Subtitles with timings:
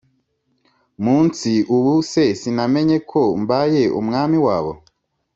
[1.03, 4.71] munsi Ubu se sinamenye ko mbaye umwami wabo